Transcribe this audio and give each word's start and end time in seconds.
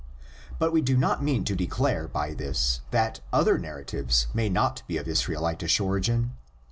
But 0.57 0.73
we 0.73 0.81
do 0.81 0.97
not 0.97 1.23
mean 1.23 1.43
to 1.43 1.55
declare 1.55 2.07
by 2.07 2.33
this 2.33 2.81
that 2.89 3.19
other 3.31 3.59
narratives 3.59 4.25
may 4.33 4.49
not 4.49 4.81
be 4.87 4.97
of 4.97 5.07
Israelitish 5.07 5.79
origin. 5.79 6.37